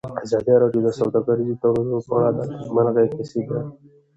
ازادي 0.25 0.53
راډیو 0.63 0.81
د 0.85 0.89
سوداګریز 0.99 1.55
تړونونه 1.61 1.99
په 2.07 2.13
اړه 2.17 2.31
د 2.37 2.39
نېکمرغۍ 2.51 3.07
کیسې 3.15 3.39
بیان 3.47 3.67
کړې. 3.75 3.87